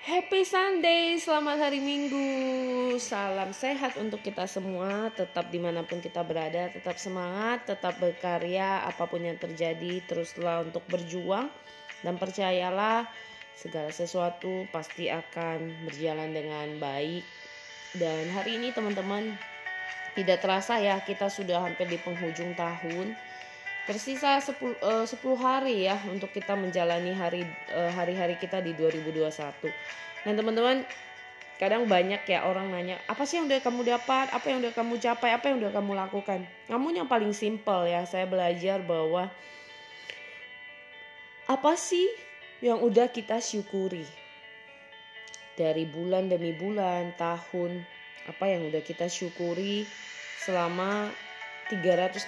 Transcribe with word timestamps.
Happy 0.00 0.48
Sunday, 0.48 1.20
selamat 1.20 1.68
hari 1.68 1.76
Minggu. 1.76 2.24
Salam 2.96 3.52
sehat 3.52 4.00
untuk 4.00 4.24
kita 4.24 4.48
semua. 4.48 5.12
Tetap 5.12 5.52
di 5.52 5.60
mana 5.60 5.84
pun 5.84 6.00
kita 6.00 6.24
berada, 6.24 6.72
tetap 6.72 6.96
semangat, 6.96 7.68
tetap 7.68 8.00
berkarya. 8.00 8.80
Apa 8.88 9.04
pun 9.04 9.20
yang 9.20 9.36
terjadi, 9.36 10.00
teruslah 10.08 10.64
untuk 10.64 10.80
berjuang 10.88 11.52
dan 12.00 12.16
percayalah 12.16 13.12
segala 13.52 13.92
sesuatu 13.92 14.64
pasti 14.72 15.12
akan 15.12 15.84
berjalan 15.84 16.32
dengan 16.32 16.80
baik. 16.80 17.20
Dan 17.92 18.32
hari 18.32 18.56
ini 18.56 18.72
teman-teman 18.72 19.36
tidak 20.16 20.40
terasa 20.40 20.80
ya 20.80 20.96
kita 21.04 21.28
sudah 21.28 21.60
hampir 21.60 21.84
di 21.92 22.00
penghujung 22.00 22.56
tahun 22.56 23.12
Tersisa 23.88 24.36
10, 24.38 24.76
uh, 24.84 25.06
10 25.08 25.16
hari 25.40 25.88
ya 25.88 25.96
untuk 26.12 26.30
kita 26.30 26.52
menjalani 26.52 27.16
hari 27.16 27.42
uh, 27.72 27.90
hari-hari 27.94 28.36
kita 28.36 28.60
di 28.60 28.76
2021. 28.76 29.32
Dan 30.24 30.36
teman-teman, 30.36 30.84
kadang 31.56 31.88
banyak 31.88 32.20
ya 32.28 32.44
orang 32.44 32.68
nanya, 32.68 33.00
apa 33.08 33.24
sih 33.24 33.40
yang 33.40 33.48
udah 33.48 33.60
kamu 33.64 33.80
dapat? 33.88 34.32
Apa 34.36 34.46
yang 34.52 34.60
udah 34.60 34.72
kamu 34.76 34.94
capai? 35.00 35.32
Apa 35.32 35.52
yang 35.52 35.64
udah 35.64 35.72
kamu 35.72 35.92
lakukan? 35.96 36.40
Namun 36.68 36.92
yang 37.00 37.08
paling 37.08 37.32
simpel 37.32 37.88
ya, 37.88 38.04
saya 38.04 38.28
belajar 38.28 38.84
bahwa 38.84 39.32
apa 41.48 41.72
sih 41.74 42.08
yang 42.60 42.84
udah 42.84 43.08
kita 43.08 43.40
syukuri? 43.40 44.04
Dari 45.56 45.84
bulan 45.88 46.28
demi 46.28 46.52
bulan, 46.56 47.16
tahun, 47.16 47.84
apa 48.28 48.44
yang 48.48 48.68
udah 48.68 48.80
kita 48.84 49.08
syukuri 49.08 49.84
selama 50.40 51.12
365 51.70 52.26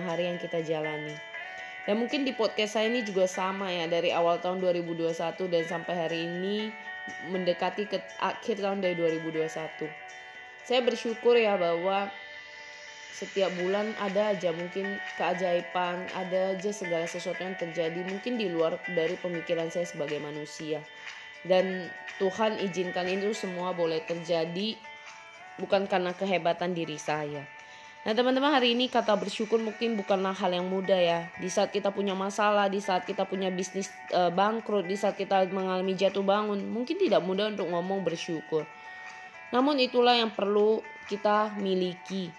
hari 0.00 0.24
yang 0.32 0.40
kita 0.40 0.64
jalani. 0.64 1.12
Dan 1.84 2.00
mungkin 2.04 2.24
di 2.24 2.36
podcast 2.36 2.76
saya 2.76 2.88
ini 2.88 3.00
juga 3.04 3.24
sama 3.24 3.72
ya 3.72 3.88
dari 3.88 4.12
awal 4.12 4.40
tahun 4.40 4.60
2021 4.60 5.12
dan 5.48 5.64
sampai 5.64 5.94
hari 5.96 6.18
ini 6.28 6.68
mendekati 7.32 7.88
ke 7.88 8.00
akhir 8.20 8.60
tahun 8.60 8.84
dari 8.84 8.92
2021. 8.96 9.88
Saya 10.64 10.80
bersyukur 10.84 11.32
ya 11.36 11.56
bahwa 11.56 12.12
setiap 13.16 13.48
bulan 13.56 13.96
ada 14.04 14.36
aja 14.36 14.52
mungkin 14.52 15.00
keajaiban, 15.16 16.04
ada 16.12 16.52
aja 16.52 16.70
segala 16.76 17.08
sesuatu 17.08 17.40
yang 17.40 17.56
terjadi 17.56 18.04
mungkin 18.04 18.36
di 18.36 18.52
luar 18.52 18.76
dari 18.92 19.16
pemikiran 19.16 19.72
saya 19.72 19.88
sebagai 19.88 20.20
manusia. 20.20 20.84
Dan 21.40 21.88
Tuhan 22.20 22.60
izinkan 22.60 23.08
itu 23.08 23.32
semua 23.32 23.72
boleh 23.72 24.04
terjadi 24.04 24.76
bukan 25.56 25.88
karena 25.88 26.12
kehebatan 26.12 26.76
diri 26.76 27.00
saya 27.00 27.57
Nah 28.06 28.14
teman-teman 28.14 28.54
hari 28.54 28.78
ini 28.78 28.86
kata 28.86 29.18
bersyukur 29.18 29.58
mungkin 29.58 29.98
bukanlah 29.98 30.30
hal 30.30 30.54
yang 30.54 30.70
mudah 30.70 30.96
ya. 30.96 31.20
Di 31.42 31.50
saat 31.50 31.74
kita 31.74 31.90
punya 31.90 32.14
masalah, 32.14 32.70
di 32.70 32.78
saat 32.78 33.02
kita 33.02 33.26
punya 33.26 33.50
bisnis 33.50 33.90
e, 34.14 34.30
bangkrut, 34.30 34.86
di 34.86 34.94
saat 34.94 35.18
kita 35.18 35.50
mengalami 35.50 35.98
jatuh 35.98 36.22
bangun, 36.22 36.62
mungkin 36.70 36.94
tidak 36.94 37.20
mudah 37.26 37.50
untuk 37.50 37.66
ngomong 37.66 38.06
bersyukur. 38.06 38.62
Namun 39.50 39.82
itulah 39.82 40.14
yang 40.14 40.30
perlu 40.30 40.78
kita 41.10 41.58
miliki. 41.58 42.30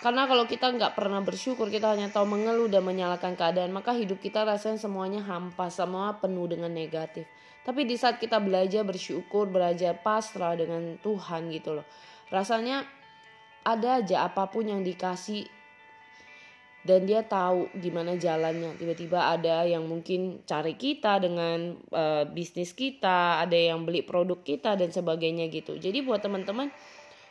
Karena 0.00 0.24
kalau 0.24 0.48
kita 0.48 0.72
nggak 0.72 0.96
pernah 0.96 1.20
bersyukur, 1.20 1.68
kita 1.68 1.92
hanya 1.92 2.08
tahu 2.08 2.24
mengeluh 2.24 2.72
dan 2.72 2.80
menyalahkan 2.80 3.36
keadaan, 3.36 3.68
maka 3.68 3.92
hidup 3.92 4.16
kita 4.16 4.48
rasanya 4.48 4.80
semuanya 4.80 5.20
hampa, 5.20 5.68
semua 5.68 6.16
penuh 6.16 6.48
dengan 6.48 6.72
negatif. 6.72 7.28
Tapi 7.60 7.84
di 7.84 8.00
saat 8.00 8.16
kita 8.16 8.40
belajar 8.40 8.80
bersyukur, 8.80 9.52
belajar 9.52 9.92
pasrah 10.00 10.56
dengan 10.56 10.96
Tuhan 11.04 11.52
gitu 11.52 11.76
loh. 11.76 11.86
Rasanya 12.32 12.88
ada 13.64 14.00
aja 14.00 14.26
apa 14.28 14.48
pun 14.48 14.68
yang 14.68 14.80
dikasih. 14.80 15.46
Dan 16.80 17.04
dia 17.04 17.20
tahu 17.20 17.68
gimana 17.76 18.16
jalannya. 18.16 18.72
Tiba-tiba 18.80 19.36
ada 19.36 19.68
yang 19.68 19.84
mungkin 19.84 20.40
cari 20.48 20.80
kita 20.80 21.20
dengan 21.20 21.76
uh, 21.92 22.24
bisnis 22.24 22.72
kita 22.72 23.44
ada 23.44 23.52
yang 23.52 23.84
beli 23.84 24.00
produk 24.00 24.40
kita 24.40 24.80
dan 24.80 24.88
sebagainya 24.88 25.52
gitu. 25.52 25.76
Jadi 25.76 26.00
buat 26.00 26.24
teman-teman 26.24 26.72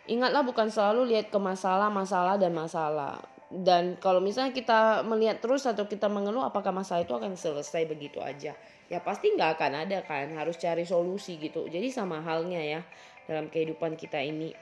ingatlah 0.06 0.46
bukan 0.46 0.70
selalu 0.70 1.18
lihat 1.18 1.34
ke 1.34 1.39
masalah 1.42 1.89
masalah 1.89 2.38
dan 2.38 2.54
masalah. 2.54 3.18
Dan 3.50 3.98
kalau 3.98 4.22
misalnya 4.22 4.54
kita 4.54 5.02
melihat 5.02 5.42
terus 5.42 5.66
atau 5.66 5.89
kita 5.89 6.06
mengeluh 6.06 6.45
apakah 6.45 6.70
masalah 6.70 7.02
itu 7.02 7.18
akan 7.18 7.34
selesai 7.34 7.89
begitu 7.89 8.22
aja? 8.22 8.54
Ya 8.86 9.02
pasti 9.02 9.34
nggak 9.34 9.58
akan 9.58 9.89
ada 9.89 10.06
kan 10.06 10.30
harus 10.38 10.62
cari 10.62 10.86
solusi 10.86 11.42
gitu. 11.42 11.66
Jadi 11.66 11.89
sama 11.89 12.22
halnya 12.22 12.62
ya 12.62 12.82
dalam 13.26 13.50
kehidupan 13.50 13.98
kita 13.98 14.22
ini 14.22 14.54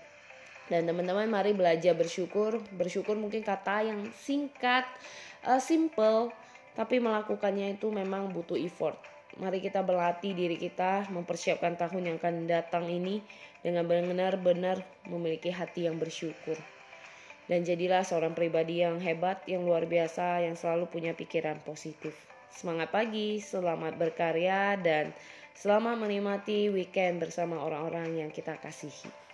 dan 0.67 0.83
teman-teman 0.83 1.27
mari 1.27 1.55
belajar 1.55 1.95
bersyukur. 1.95 2.59
Bersyukur 2.75 3.15
mungkin 3.15 3.43
kata 3.43 3.87
yang 3.87 4.07
singkat, 4.15 4.83
uh, 5.47 5.59
simple, 5.59 6.31
tapi 6.75 6.99
melakukannya 6.99 7.79
itu 7.79 7.87
memang 7.89 8.31
butuh 8.35 8.59
effort. 8.59 8.99
Mari 9.37 9.61
kita 9.61 9.85
berlatih 9.85 10.33
diri 10.33 10.57
kita 10.57 11.07
mempersiapkan 11.13 11.77
tahun 11.77 12.13
yang 12.13 12.17
akan 12.17 12.49
datang 12.49 12.89
ini 12.89 13.21
dengan 13.61 13.85
benar-benar 13.85 14.81
memiliki 15.05 15.53
hati 15.53 15.85
yang 15.85 15.99
bersyukur. 16.01 16.57
Dan 17.47 17.63
jadilah 17.63 18.03
seorang 18.03 18.35
pribadi 18.35 18.83
yang 18.83 18.99
hebat, 18.99 19.39
yang 19.47 19.63
luar 19.63 19.87
biasa, 19.87 20.43
yang 20.43 20.59
selalu 20.59 20.91
punya 20.91 21.15
pikiran 21.15 21.55
positif. 21.63 22.11
Semangat 22.51 22.91
pagi, 22.91 23.39
selamat 23.39 23.95
berkarya, 23.95 24.75
dan 24.81 25.15
selamat 25.55 25.95
menikmati 25.95 26.67
weekend 26.67 27.23
bersama 27.23 27.61
orang-orang 27.61 28.19
yang 28.19 28.31
kita 28.33 28.59
kasihi. 28.59 29.27